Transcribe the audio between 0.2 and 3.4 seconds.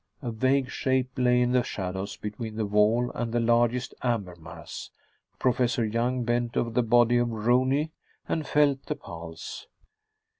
A vague shape lay in the shadows between the wall and the